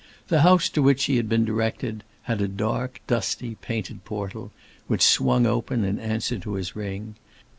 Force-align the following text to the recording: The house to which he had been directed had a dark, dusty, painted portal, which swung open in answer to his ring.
The 0.29 0.41
house 0.41 0.67
to 0.69 0.81
which 0.81 1.03
he 1.03 1.17
had 1.17 1.29
been 1.29 1.45
directed 1.45 2.03
had 2.23 2.41
a 2.41 2.47
dark, 2.47 3.01
dusty, 3.05 3.53
painted 3.61 4.03
portal, 4.03 4.51
which 4.87 5.03
swung 5.03 5.45
open 5.45 5.83
in 5.83 5.99
answer 5.99 6.39
to 6.39 6.53
his 6.55 6.75
ring. 6.75 7.17